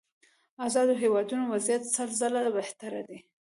ازادو 0.67 0.93
هېوادونو 1.03 1.43
وضعيت 1.53 1.83
سل 1.95 2.09
ځله 2.19 2.41
بهتره 2.57 3.01
دي. 3.07 3.17